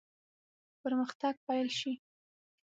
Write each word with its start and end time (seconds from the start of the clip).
پرمختګ 0.81 1.35
پیل 1.47 1.67
شي. 1.79 1.93